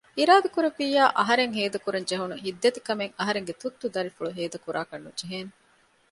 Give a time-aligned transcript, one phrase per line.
[0.17, 5.51] އިރާދަކުރެއްވިއްޔާ އަހަރެން ހޭދަ ކުރަން ޖެހުނު ހިއްތަދިކަމެއް އަހަރެންގެ ތުއްތު ދަރިފުޅު ހޭދަ ކުރާކަށް ނުޖެހޭނެ